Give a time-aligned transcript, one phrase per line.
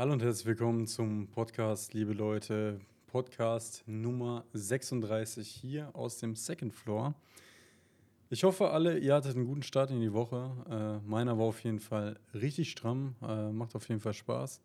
[0.00, 2.80] Hallo und herzlich willkommen zum Podcast, liebe Leute.
[3.06, 7.14] Podcast Nummer 36 hier aus dem Second Floor.
[8.30, 10.52] Ich hoffe, alle, ihr hattet einen guten Start in die Woche.
[10.70, 14.62] Äh, meiner war auf jeden Fall richtig stramm, äh, macht auf jeden Fall Spaß.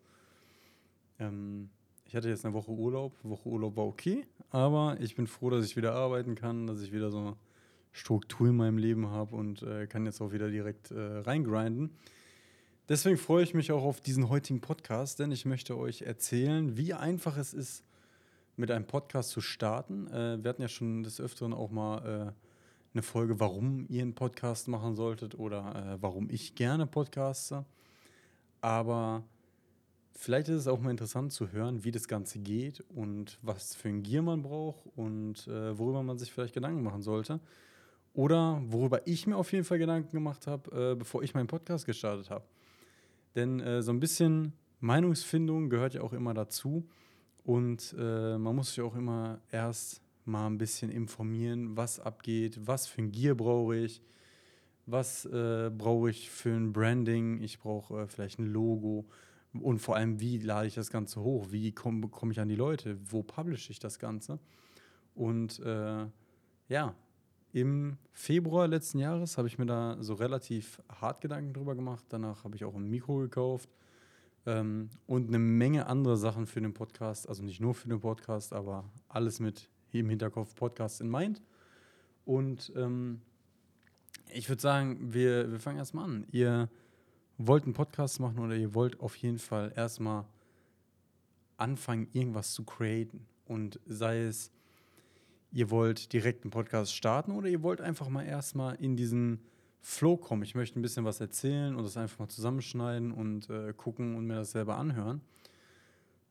[1.18, 1.68] Ähm,
[2.06, 3.12] ich hatte jetzt eine Woche Urlaub.
[3.22, 6.92] Woche Urlaub war okay, aber ich bin froh, dass ich wieder arbeiten kann, dass ich
[6.92, 7.36] wieder so eine
[7.92, 11.90] Struktur in meinem Leben habe und äh, kann jetzt auch wieder direkt äh, reingrinden.
[12.88, 16.94] Deswegen freue ich mich auch auf diesen heutigen Podcast, denn ich möchte euch erzählen, wie
[16.94, 17.82] einfach es ist,
[18.54, 20.06] mit einem Podcast zu starten.
[20.06, 22.32] Äh, wir hatten ja schon des Öfteren auch mal äh,
[22.94, 27.64] eine Folge, warum ihr einen Podcast machen solltet oder äh, warum ich gerne podcaste.
[28.60, 29.24] Aber
[30.14, 33.88] vielleicht ist es auch mal interessant zu hören, wie das Ganze geht und was für
[33.88, 37.40] ein Gear man braucht und äh, worüber man sich vielleicht Gedanken machen sollte.
[38.14, 41.84] Oder worüber ich mir auf jeden Fall Gedanken gemacht habe, äh, bevor ich meinen Podcast
[41.84, 42.44] gestartet habe.
[43.36, 46.88] Denn äh, so ein bisschen Meinungsfindung gehört ja auch immer dazu.
[47.44, 52.88] Und äh, man muss sich auch immer erst mal ein bisschen informieren, was abgeht, was
[52.88, 54.02] für ein Gear brauche ich,
[54.84, 59.06] was äh, brauche ich für ein Branding, ich brauche äh, vielleicht ein Logo
[59.52, 62.56] und vor allem, wie lade ich das Ganze hoch, wie komme komm ich an die
[62.56, 64.38] Leute, wo publische ich das Ganze.
[65.14, 66.06] Und äh,
[66.68, 66.94] ja,
[67.56, 72.04] im Februar letzten Jahres habe ich mir da so relativ hart Gedanken drüber gemacht.
[72.10, 73.70] Danach habe ich auch ein Mikro gekauft
[74.44, 77.26] ähm, und eine Menge andere Sachen für den Podcast.
[77.26, 81.40] Also nicht nur für den Podcast, aber alles mit im Hinterkopf Podcast in Mind.
[82.26, 83.22] Und ähm,
[84.34, 86.26] ich würde sagen, wir, wir fangen erstmal an.
[86.32, 86.68] Ihr
[87.38, 90.26] wollt einen Podcast machen oder ihr wollt auf jeden Fall erstmal
[91.56, 93.26] anfangen, irgendwas zu createn.
[93.46, 94.52] Und sei es
[95.56, 99.40] ihr wollt direkt einen Podcast starten oder ihr wollt einfach mal erstmal in diesen
[99.80, 100.42] Flow kommen.
[100.42, 104.26] Ich möchte ein bisschen was erzählen und das einfach mal zusammenschneiden und äh, gucken und
[104.26, 105.22] mir das selber anhören.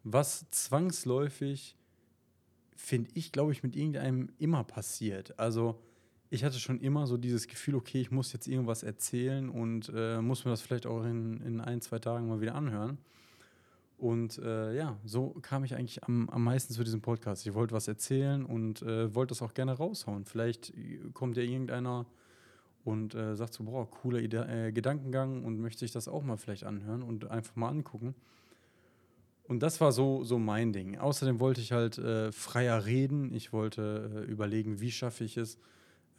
[0.04, 1.76] Was zwangsläufig,
[2.76, 5.40] finde ich, glaube ich, mit irgendeinem immer passiert.
[5.40, 5.82] Also
[6.30, 10.22] ich hatte schon immer so dieses Gefühl, okay, ich muss jetzt irgendwas erzählen und äh,
[10.22, 13.00] muss mir das vielleicht auch in, in ein, zwei Tagen mal wieder anhören.
[13.98, 17.46] Und äh, ja, so kam ich eigentlich am, am meisten zu diesem Podcast.
[17.48, 20.26] Ich wollte was erzählen und äh, wollte das auch gerne raushauen.
[20.26, 22.06] Vielleicht äh, kommt ja irgendeiner
[22.84, 26.38] und äh, sagt so, boah, cooler Ide äh, Gedankengang und möchte sich das auch mal
[26.38, 28.16] vielleicht anhören und einfach mal angucken.
[29.48, 30.98] Und das war so, so mein Ding.
[30.98, 33.34] Außerdem wollte ich halt äh, freier reden.
[33.34, 35.60] Ich wollte überlegen, wie schaffe ich es,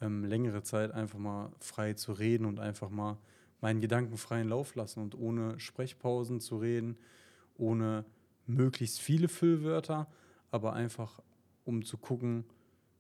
[0.01, 3.19] ähm, längere Zeit einfach mal frei zu reden und einfach mal
[3.61, 6.97] meinen Gedanken freien Lauf lassen und ohne Sprechpausen zu reden
[7.59, 8.05] ohne
[8.47, 10.09] möglichst viele Füllwörter,
[10.51, 11.21] aber einfach
[11.65, 12.45] um zu gucken,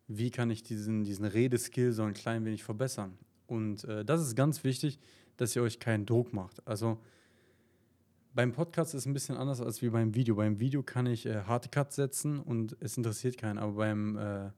[0.08, 3.16] wie kann ich diesen, diesen Redeskill so ein klein wenig verbessern.
[3.46, 4.98] Und äh, das ist ganz wichtig,
[5.36, 6.66] dass ihr euch keinen Druck macht.
[6.66, 6.98] Also
[8.34, 10.34] beim Podcast ist es ein bisschen anders als wie beim Video.
[10.34, 14.50] Beim Video kann ich äh, harte Cuts setzen und es interessiert keinen, aber beim äh,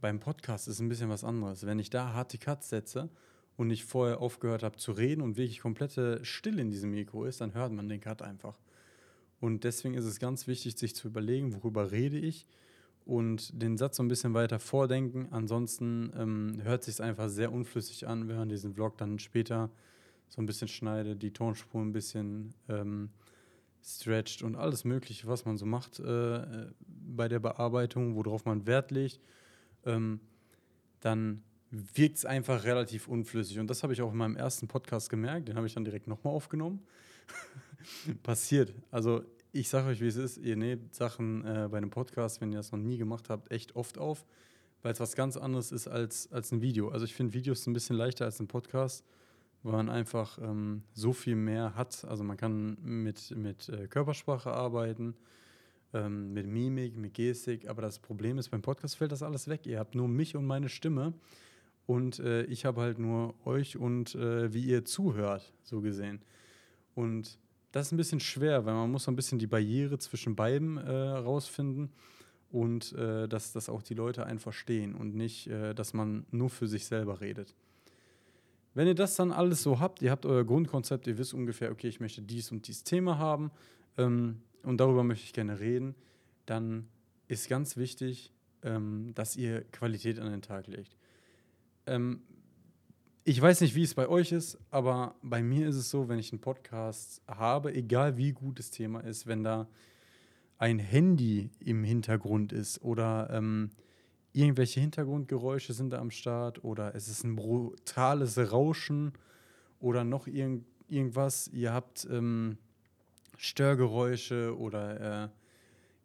[0.00, 1.64] beim Podcast ist es ein bisschen was anderes.
[1.64, 3.08] Wenn ich da harte Cuts setze,
[3.56, 7.40] und ich vorher aufgehört habe zu reden und wirklich komplette Stille in diesem Mikro ist,
[7.40, 8.58] dann hört man den Cut einfach.
[9.40, 12.46] Und deswegen ist es ganz wichtig, sich zu überlegen, worüber rede ich
[13.04, 15.28] und den Satz so ein bisschen weiter vordenken.
[15.32, 19.70] Ansonsten ähm, hört sich einfach sehr unflüssig an, wenn man diesen Vlog dann später
[20.28, 23.10] so ein bisschen schneidet, die Tonspur ein bisschen ähm,
[23.84, 28.90] stretcht und alles Mögliche, was man so macht äh, bei der Bearbeitung, worauf man Wert
[28.90, 29.20] legt.
[29.84, 30.20] Ähm,
[31.00, 33.58] dann wirkt es einfach relativ unflüssig.
[33.58, 35.48] Und das habe ich auch in meinem ersten Podcast gemerkt.
[35.48, 36.86] Den habe ich dann direkt nochmal aufgenommen.
[38.22, 38.74] Passiert.
[38.90, 40.36] Also ich sage euch, wie es ist.
[40.36, 43.74] Ihr nehmt Sachen äh, bei einem Podcast, wenn ihr das noch nie gemacht habt, echt
[43.74, 44.26] oft auf,
[44.82, 46.90] weil es was ganz anderes ist als, als ein Video.
[46.90, 49.02] Also ich finde Videos ein bisschen leichter als ein Podcast,
[49.62, 52.04] weil man einfach ähm, so viel mehr hat.
[52.04, 55.14] Also man kann mit, mit äh, Körpersprache arbeiten,
[55.94, 57.66] ähm, mit Mimik, mit Gestik.
[57.66, 59.66] Aber das Problem ist, beim Podcast fällt das alles weg.
[59.66, 61.14] Ihr habt nur mich und meine Stimme.
[61.86, 66.20] Und äh, ich habe halt nur euch und äh, wie ihr zuhört, so gesehen.
[66.94, 67.38] Und
[67.72, 70.76] das ist ein bisschen schwer, weil man muss so ein bisschen die Barriere zwischen beiden
[70.76, 71.90] äh, rausfinden
[72.50, 76.50] und äh, dass das auch die Leute einen verstehen und nicht, äh, dass man nur
[76.50, 77.54] für sich selber redet.
[78.74, 81.88] Wenn ihr das dann alles so habt, ihr habt euer Grundkonzept, ihr wisst ungefähr, okay,
[81.88, 83.50] ich möchte dies und dies Thema haben
[83.98, 85.94] ähm, und darüber möchte ich gerne reden,
[86.46, 86.88] dann
[87.28, 88.32] ist ganz wichtig,
[88.62, 90.96] ähm, dass ihr Qualität an den Tag legt.
[91.86, 92.22] Ähm,
[93.24, 96.18] ich weiß nicht, wie es bei euch ist, aber bei mir ist es so, wenn
[96.18, 99.68] ich einen Podcast habe, egal wie gut das Thema ist, wenn da
[100.58, 103.70] ein Handy im Hintergrund ist oder ähm,
[104.32, 109.12] irgendwelche Hintergrundgeräusche sind da am Start oder es ist ein brutales Rauschen
[109.78, 112.58] oder noch irgend, irgendwas, ihr habt ähm,
[113.36, 115.28] Störgeräusche oder äh,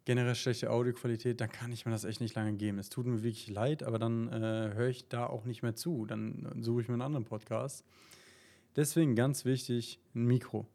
[0.08, 2.78] generell schlechte Audioqualität, dann kann ich mir das echt nicht lange geben.
[2.78, 6.06] Es tut mir wirklich leid, aber dann äh, höre ich da auch nicht mehr zu.
[6.06, 7.84] Dann suche ich mir einen anderen Podcast.
[8.74, 10.66] Deswegen ganz wichtig, ein Mikro.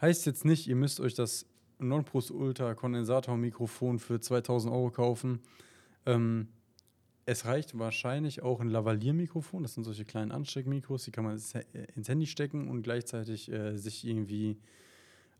[0.00, 1.46] Heißt jetzt nicht, ihr müsst euch das
[1.80, 5.40] Nonplus Ultra Kondensatormikrofon für 2000 Euro kaufen.
[6.06, 6.46] Ähm,
[7.24, 9.64] es reicht wahrscheinlich auch ein Lavalier-Mikrofon.
[9.64, 11.34] Das sind solche kleinen Ansteckmikros, die kann man
[11.96, 14.56] ins Handy stecken und gleichzeitig äh, sich irgendwie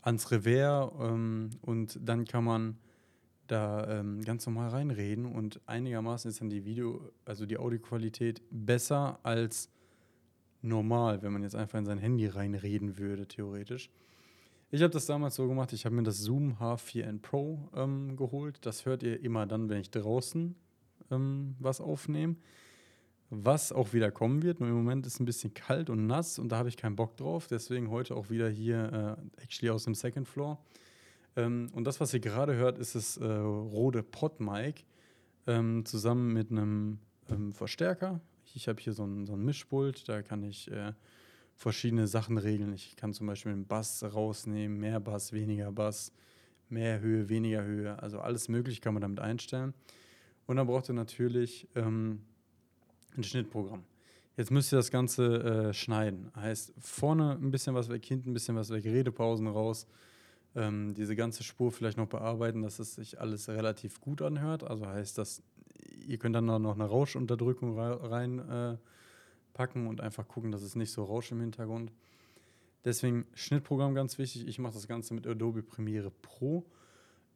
[0.02, 2.76] ans Revers ähm, und dann kann man
[3.46, 9.18] da ähm, ganz normal reinreden und einigermaßen ist dann die Video, also die Audioqualität besser
[9.22, 9.70] als
[10.62, 13.90] normal, wenn man jetzt einfach in sein Handy reinreden würde, theoretisch.
[14.70, 18.58] Ich habe das damals so gemacht, ich habe mir das Zoom H4n Pro ähm, geholt.
[18.66, 20.56] Das hört ihr immer dann, wenn ich draußen
[21.10, 22.36] ähm, was aufnehme.
[23.30, 24.60] Was auch wieder kommen wird.
[24.60, 26.94] Nur im Moment ist es ein bisschen kalt und nass und da habe ich keinen
[26.94, 27.48] Bock drauf.
[27.48, 30.58] Deswegen heute auch wieder hier, äh, actually aus dem Second Floor.
[31.36, 34.84] Ähm, und das, was ihr gerade hört, ist das äh, Rode Pod-Mic
[35.46, 36.98] ähm, zusammen mit einem
[37.30, 38.20] ähm, Verstärker.
[38.54, 40.92] Ich habe hier so ein, so ein Mischpult, da kann ich äh,
[41.54, 42.72] verschiedene Sachen regeln.
[42.72, 46.10] Ich kann zum Beispiel den Bass rausnehmen, mehr Bass, weniger Bass,
[46.68, 48.02] mehr Höhe, weniger Höhe.
[48.02, 49.74] Also alles mögliche kann man damit einstellen.
[50.46, 52.22] Und dann braucht ihr natürlich ähm,
[53.16, 53.84] ein Schnittprogramm.
[54.36, 56.30] Jetzt müsst ihr das Ganze äh, schneiden.
[56.36, 59.86] Heißt, vorne ein bisschen was weg, hinten ein bisschen was weg, Redepausen raus
[60.56, 64.64] ähm, diese ganze Spur vielleicht noch bearbeiten, dass es sich alles relativ gut anhört.
[64.64, 65.42] Also heißt das,
[66.06, 68.78] ihr könnt dann noch eine Rauschunterdrückung reinpacken
[69.84, 71.92] äh, und einfach gucken, dass es nicht so rauscht im Hintergrund.
[72.84, 74.48] Deswegen Schnittprogramm ganz wichtig.
[74.48, 76.64] Ich mache das Ganze mit Adobe Premiere Pro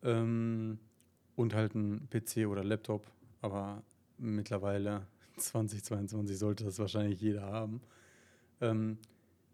[0.02, 0.78] ähm,
[1.36, 3.06] und halt ein PC oder Laptop.
[3.42, 3.82] Aber
[4.16, 5.06] mittlerweile
[5.36, 7.82] 2022 sollte das wahrscheinlich jeder haben.
[8.62, 8.96] Ähm,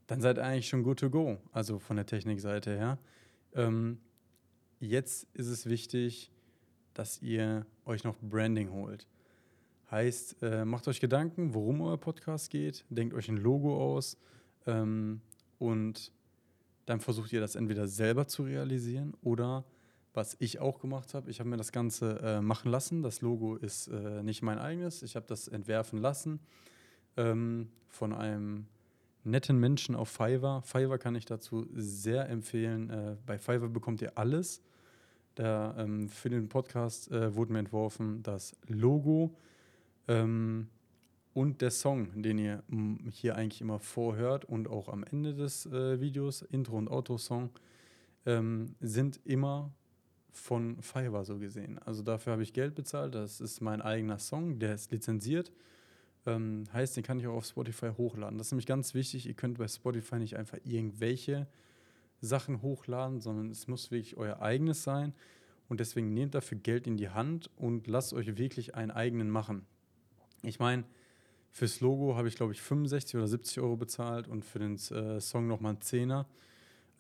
[0.07, 2.99] dann seid ihr eigentlich schon good to go, also von der Technikseite her.
[3.56, 3.99] Ähm,
[4.79, 6.31] jetzt ist es wichtig,
[6.94, 9.06] dass ihr euch noch Branding holt.
[9.91, 14.19] Heißt, äh, macht euch Gedanken, worum euer Podcast geht, denkt euch ein Logo aus
[14.67, 15.20] ähm,
[15.58, 16.12] und
[16.85, 19.64] dann versucht ihr das entweder selber zu realisieren oder
[20.12, 23.03] was ich auch gemacht habe, ich habe mir das Ganze äh, machen lassen.
[23.03, 26.41] Das Logo ist äh, nicht mein eigenes, ich habe das entwerfen lassen
[27.19, 28.67] ähm, von einem
[29.26, 30.62] netten Menschen auf Fiverr.
[30.62, 32.90] Fiverr kann ich dazu sehr empfehlen.
[32.90, 34.62] Äh, bei Fiverr bekommt ihr alles.
[35.34, 39.37] Da, ähm, für den Podcast äh, wurde mir entworfen das Logo
[40.08, 40.69] ähm,
[41.34, 42.62] und der Song, den ihr
[43.11, 47.50] hier eigentlich immer vorhört und auch am Ende des äh, Videos, Intro und Outro-Song,
[48.25, 49.70] ähm, sind immer
[50.32, 51.79] von Fiverr so gesehen.
[51.84, 53.14] Also dafür habe ich Geld bezahlt.
[53.14, 55.52] Das ist mein eigener Song, der ist lizenziert.
[56.26, 58.38] Ähm, heißt, den kann ich auch auf Spotify hochladen.
[58.38, 59.26] Das ist nämlich ganz wichtig.
[59.26, 61.46] Ihr könnt bei Spotify nicht einfach irgendwelche
[62.20, 65.14] Sachen hochladen, sondern es muss wirklich euer eigenes sein.
[65.69, 69.67] Und deswegen nehmt dafür Geld in die Hand und lasst euch wirklich einen eigenen machen.
[70.43, 70.84] Ich meine,
[71.50, 75.20] fürs Logo habe ich, glaube ich, 65 oder 70 Euro bezahlt und für den äh,
[75.20, 76.26] Song nochmal einen Zehner.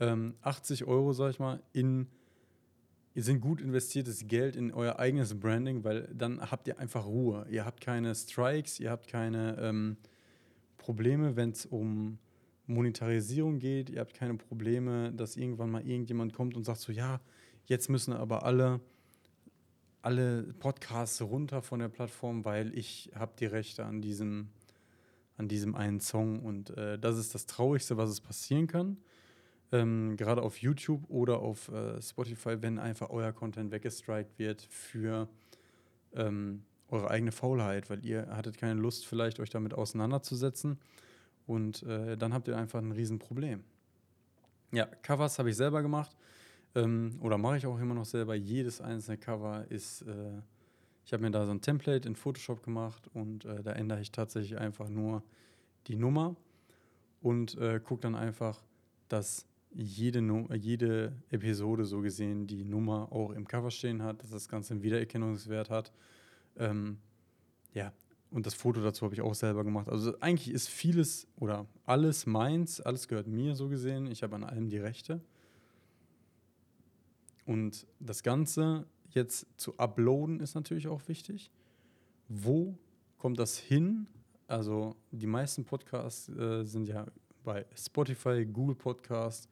[0.00, 2.08] Ähm, 80 Euro, sag ich mal, in
[3.16, 7.46] ihr sind gut investiertes Geld in euer eigenes Branding, weil dann habt ihr einfach Ruhe.
[7.50, 9.96] Ihr habt keine Strikes, ihr habt keine ähm,
[10.76, 12.18] Probleme, wenn es um
[12.66, 13.88] Monetarisierung geht.
[13.88, 17.22] Ihr habt keine Probleme, dass irgendwann mal irgendjemand kommt und sagt so, ja,
[17.64, 18.80] jetzt müssen aber alle,
[20.02, 24.50] alle Podcasts runter von der Plattform, weil ich habe die Rechte an diesem,
[25.38, 26.40] an diesem einen Song.
[26.40, 28.98] Und äh, das ist das Traurigste, was es passieren kann
[29.72, 35.28] ähm, gerade auf YouTube oder auf äh, Spotify, wenn einfach euer Content weggestrikt wird für
[36.14, 40.78] ähm, eure eigene Faulheit, weil ihr hattet keine Lust, vielleicht euch damit auseinanderzusetzen
[41.46, 43.64] und äh, dann habt ihr einfach ein Riesenproblem.
[44.72, 46.16] Ja, Covers habe ich selber gemacht
[46.74, 48.34] ähm, oder mache ich auch immer noch selber.
[48.34, 50.42] Jedes einzelne Cover ist, äh,
[51.04, 54.12] ich habe mir da so ein Template in Photoshop gemacht und äh, da ändere ich
[54.12, 55.22] tatsächlich einfach nur
[55.86, 56.36] die Nummer
[57.20, 58.62] und äh, gucke dann einfach,
[59.08, 60.20] dass jede,
[60.54, 64.82] jede Episode so gesehen die Nummer auch im Cover stehen hat, dass das Ganze einen
[64.82, 65.92] Wiedererkennungswert hat.
[66.56, 66.98] Ähm,
[67.74, 67.92] ja,
[68.30, 69.88] und das Foto dazu habe ich auch selber gemacht.
[69.88, 74.06] Also eigentlich ist vieles oder alles meins, alles gehört mir so gesehen.
[74.06, 75.20] Ich habe an allem die Rechte.
[77.44, 81.50] Und das Ganze jetzt zu uploaden ist natürlich auch wichtig.
[82.28, 82.76] Wo
[83.18, 84.06] kommt das hin?
[84.48, 87.06] Also die meisten Podcasts äh, sind ja
[87.44, 89.48] bei Spotify, Google Podcast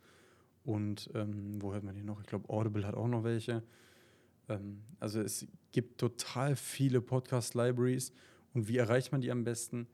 [0.64, 2.21] und ähm, wo hört man die noch?
[2.21, 3.62] Ich glaube, Audible hat auch noch welche.
[4.49, 8.12] Ähm, also es gibt total viele Podcast-Libraries.
[8.54, 9.87] Und wie erreicht man die am besten?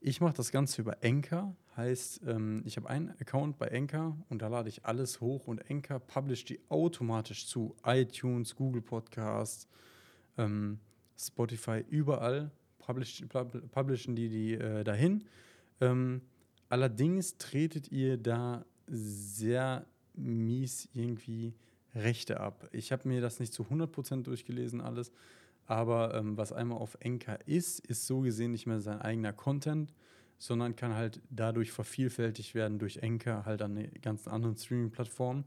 [0.00, 4.42] Ich mache das Ganze über Anchor, heißt, ähm, ich habe einen Account bei Anchor und
[4.42, 9.66] da lade ich alles hoch und Anchor publisht die automatisch zu iTunes, Google Podcasts,
[10.36, 10.78] ähm,
[11.16, 13.24] Spotify, überall publish,
[13.72, 15.24] publishen die die äh, dahin.
[15.80, 16.20] Ähm,
[16.68, 21.54] allerdings tretet ihr da sehr mies irgendwie
[21.94, 22.68] Rechte ab.
[22.72, 25.12] Ich habe mir das nicht zu 100% durchgelesen alles,
[25.66, 29.94] aber ähm, was einmal auf Enker ist, ist so gesehen nicht mehr sein eigener Content,
[30.38, 35.44] sondern kann halt dadurch vervielfältigt werden durch Enker halt an den ganzen anderen Streaming-Plattformen,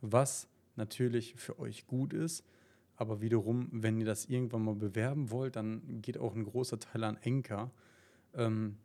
[0.00, 2.44] was natürlich für euch gut ist.
[2.96, 7.02] Aber wiederum, wenn ihr das irgendwann mal bewerben wollt, dann geht auch ein großer Teil
[7.04, 7.70] an Enker.
[8.34, 8.76] Ähm,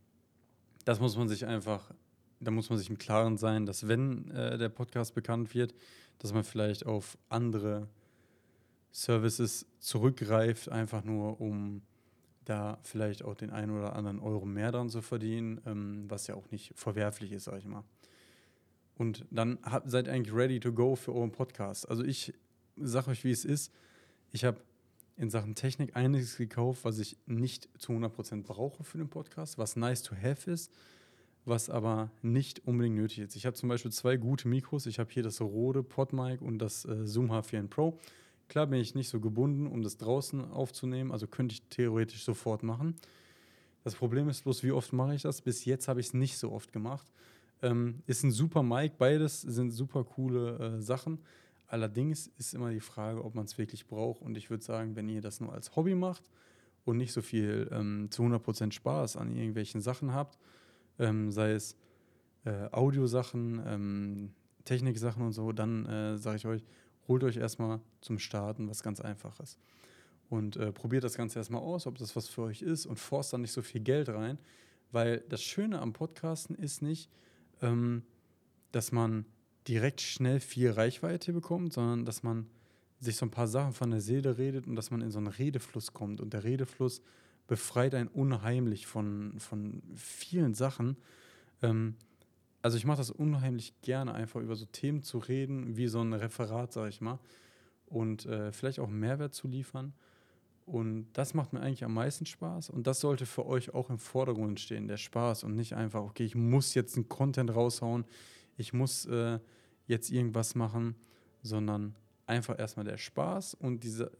[0.85, 1.93] das muss man sich einfach,
[2.39, 5.73] da muss man sich im Klaren sein, dass wenn äh, der Podcast bekannt wird,
[6.19, 7.87] dass man vielleicht auf andere
[8.91, 11.81] Services zurückgreift, einfach nur um
[12.45, 16.35] da vielleicht auch den einen oder anderen Euro mehr dran zu verdienen, ähm, was ja
[16.35, 17.83] auch nicht verwerflich ist, sag ich mal.
[18.95, 21.89] Und dann hab, seid eigentlich ready to go für euren Podcast.
[21.89, 22.33] Also ich
[22.77, 23.73] sage euch, wie es ist.
[24.31, 24.61] Ich habe
[25.17, 29.75] in Sachen Technik einiges gekauft, was ich nicht zu 100% brauche für den Podcast, was
[29.75, 30.71] nice to have ist,
[31.45, 33.35] was aber nicht unbedingt nötig ist.
[33.35, 34.85] Ich habe zum Beispiel zwei gute Mikros.
[34.87, 37.99] Ich habe hier das Rode PodMic und das äh, Zoom H4n Pro.
[38.47, 42.63] Klar bin ich nicht so gebunden, um das draußen aufzunehmen, also könnte ich theoretisch sofort
[42.63, 42.95] machen.
[43.83, 45.41] Das Problem ist bloß, wie oft mache ich das?
[45.41, 47.11] Bis jetzt habe ich es nicht so oft gemacht.
[47.61, 51.19] Ähm, ist ein super Mic, beides sind super coole äh, Sachen.
[51.67, 54.21] Allerdings ist immer die Frage, ob man es wirklich braucht.
[54.21, 56.23] Und ich würde sagen, wenn ihr das nur als Hobby macht
[56.83, 60.37] und nicht so viel ähm, zu 100% Spaß an irgendwelchen Sachen habt,
[60.99, 61.75] ähm, sei es
[62.45, 64.33] äh, Audiosachen, ähm,
[64.65, 66.63] Techniksachen und so, dann äh, sage ich euch,
[67.07, 69.57] holt euch erstmal zum Starten was ganz Einfaches.
[70.29, 73.31] Und äh, probiert das Ganze erstmal aus, ob das was für euch ist und forst
[73.31, 74.39] dann nicht so viel Geld rein.
[74.91, 77.09] Weil das Schöne am Podcasten ist nicht,
[77.61, 78.03] ähm,
[78.71, 79.25] dass man
[79.67, 82.47] direkt schnell viel Reichweite bekommt, sondern dass man
[82.99, 85.27] sich so ein paar Sachen von der Seele redet und dass man in so einen
[85.27, 86.21] Redefluss kommt.
[86.21, 87.01] Und der Redefluss
[87.47, 90.97] befreit einen unheimlich von, von vielen Sachen.
[91.61, 91.95] Ähm,
[92.61, 96.13] also ich mache das unheimlich gerne, einfach über so Themen zu reden, wie so ein
[96.13, 97.19] Referat, sage ich mal.
[97.85, 99.93] Und äh, vielleicht auch Mehrwert zu liefern.
[100.65, 102.71] Und das macht mir eigentlich am meisten Spaß.
[102.71, 105.43] Und das sollte für euch auch im Vordergrund stehen, der Spaß.
[105.43, 108.05] Und nicht einfach, okay, ich muss jetzt einen Content raushauen,
[108.57, 109.39] ich muss äh,
[109.85, 110.95] jetzt irgendwas machen,
[111.43, 114.11] sondern einfach erstmal der Spaß und diese,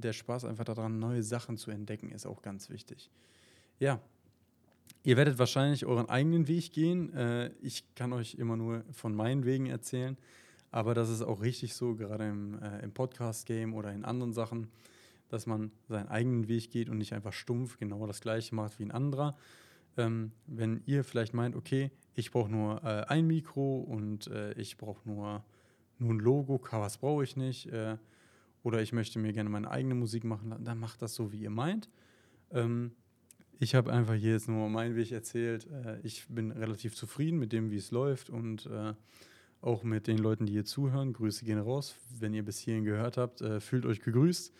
[0.00, 3.10] der Spaß einfach daran, neue Sachen zu entdecken, ist auch ganz wichtig.
[3.78, 4.00] Ja,
[5.06, 7.14] Ihr werdet wahrscheinlich euren eigenen Weg gehen.
[7.14, 10.16] Äh, ich kann euch immer nur von meinen Wegen erzählen.
[10.72, 14.66] Aber das ist auch richtig so, gerade im, äh, im Podcast-Game oder in anderen Sachen,
[15.28, 18.82] dass man seinen eigenen Weg geht und nicht einfach stumpf genau das Gleiche macht wie
[18.82, 19.36] ein anderer.
[19.96, 24.76] Ähm, wenn ihr vielleicht meint, okay, ich brauche nur äh, ein Mikro und äh, ich
[24.76, 25.44] brauche nur,
[25.98, 27.96] nur ein Logo, Covers brauche ich nicht, äh,
[28.66, 31.50] oder ich möchte mir gerne meine eigene Musik machen, dann macht das so, wie ihr
[31.50, 31.88] meint.
[32.50, 32.90] Ähm,
[33.60, 35.68] ich habe einfach hier jetzt nur meinen Weg erzählt.
[35.70, 38.94] Äh, ich bin relativ zufrieden mit dem, wie es läuft und äh,
[39.60, 41.12] auch mit den Leuten, die hier zuhören.
[41.12, 41.94] Grüße gehen raus.
[42.18, 44.52] Wenn ihr bis hierhin gehört habt, äh, fühlt euch gegrüßt.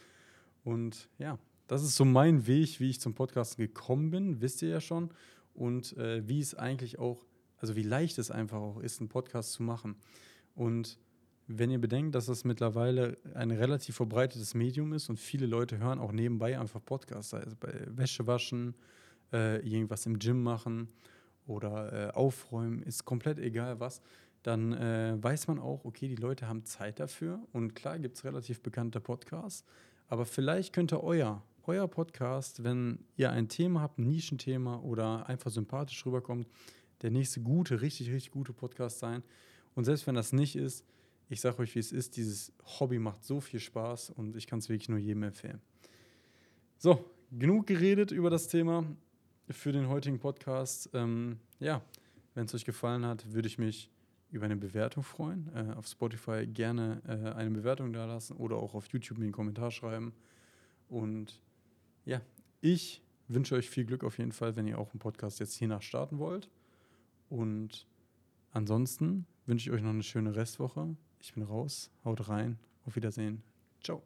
[0.62, 1.36] Und ja,
[1.66, 5.10] das ist so mein Weg, wie ich zum Podcasten gekommen bin, wisst ihr ja schon.
[5.52, 7.26] Und äh, wie es eigentlich auch,
[7.58, 9.96] also wie leicht es einfach auch ist, einen Podcast zu machen.
[10.54, 10.96] Und
[11.48, 15.98] wenn ihr bedenkt, dass das mittlerweile ein relativ verbreitetes Medium ist und viele Leute hören
[15.98, 18.74] auch nebenbei einfach Podcasts, sei es bei Wäsche waschen,
[19.32, 20.88] äh, irgendwas im Gym machen
[21.46, 24.00] oder äh, aufräumen, ist komplett egal was,
[24.42, 28.24] dann äh, weiß man auch, okay, die Leute haben Zeit dafür und klar gibt es
[28.24, 29.64] relativ bekannte Podcasts,
[30.08, 35.50] aber vielleicht könnte euer, euer Podcast, wenn ihr ein Thema habt, ein Nischenthema oder einfach
[35.50, 36.48] sympathisch rüberkommt,
[37.02, 39.22] der nächste gute, richtig, richtig gute Podcast sein.
[39.74, 40.84] Und selbst wenn das nicht ist,
[41.28, 44.60] ich sage euch, wie es ist, dieses Hobby macht so viel Spaß und ich kann
[44.60, 45.60] es wirklich nur jedem empfehlen.
[46.78, 48.84] So, genug geredet über das Thema
[49.50, 50.90] für den heutigen Podcast.
[50.92, 51.82] Ähm, ja,
[52.34, 53.90] wenn es euch gefallen hat, würde ich mich
[54.30, 55.50] über eine Bewertung freuen.
[55.54, 59.32] Äh, auf Spotify gerne äh, eine Bewertung da lassen oder auch auf YouTube mir einen
[59.32, 60.12] Kommentar schreiben.
[60.88, 61.40] Und
[62.04, 62.20] ja,
[62.60, 65.82] ich wünsche euch viel Glück auf jeden Fall, wenn ihr auch einen Podcast jetzt hiernach
[65.82, 66.48] starten wollt.
[67.28, 67.86] Und
[68.52, 70.96] ansonsten wünsche ich euch noch eine schöne Restwoche.
[71.26, 71.90] Ich bin raus.
[72.04, 72.56] Haut rein.
[72.86, 73.42] Auf Wiedersehen.
[73.82, 74.00] Ciao.